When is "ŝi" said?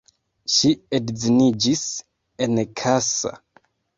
0.53-0.71